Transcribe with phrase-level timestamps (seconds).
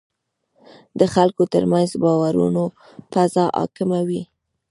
[0.99, 2.63] د خلکو ترمنځ باورونو
[3.11, 4.21] فضا حاکمه وي.